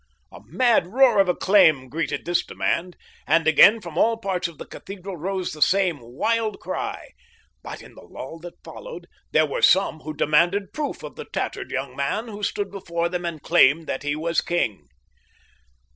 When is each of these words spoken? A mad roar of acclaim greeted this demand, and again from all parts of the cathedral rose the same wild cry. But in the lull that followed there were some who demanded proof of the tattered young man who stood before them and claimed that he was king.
A 0.31 0.39
mad 0.47 0.87
roar 0.87 1.19
of 1.19 1.29
acclaim 1.29 1.87
greeted 1.87 2.25
this 2.25 2.43
demand, 2.43 2.97
and 3.27 3.47
again 3.47 3.79
from 3.81 3.99
all 3.99 4.17
parts 4.17 4.47
of 4.47 4.57
the 4.57 4.65
cathedral 4.65 5.15
rose 5.15 5.51
the 5.51 5.61
same 5.61 5.99
wild 5.99 6.59
cry. 6.59 7.11
But 7.61 7.83
in 7.83 7.93
the 7.93 8.01
lull 8.01 8.39
that 8.39 8.63
followed 8.63 9.05
there 9.31 9.45
were 9.45 9.61
some 9.61 9.99
who 9.99 10.15
demanded 10.15 10.73
proof 10.73 11.03
of 11.03 11.15
the 11.17 11.25
tattered 11.25 11.69
young 11.69 11.95
man 11.95 12.29
who 12.29 12.41
stood 12.41 12.71
before 12.71 13.09
them 13.09 13.25
and 13.25 13.43
claimed 13.43 13.85
that 13.85 14.01
he 14.01 14.15
was 14.15 14.41
king. 14.41 14.87